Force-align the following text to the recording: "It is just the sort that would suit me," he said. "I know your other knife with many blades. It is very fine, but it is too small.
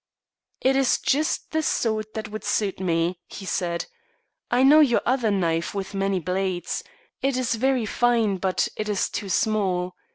"It 0.61 0.75
is 0.75 0.97
just 0.97 1.51
the 1.51 1.61
sort 1.61 2.15
that 2.15 2.27
would 2.29 2.43
suit 2.43 2.79
me," 2.79 3.19
he 3.27 3.45
said. 3.45 3.85
"I 4.49 4.63
know 4.63 4.79
your 4.79 5.03
other 5.05 5.29
knife 5.29 5.75
with 5.75 5.93
many 5.93 6.19
blades. 6.19 6.83
It 7.21 7.37
is 7.37 7.53
very 7.53 7.85
fine, 7.85 8.37
but 8.37 8.67
it 8.75 8.89
is 8.89 9.11
too 9.11 9.29
small. 9.29 9.93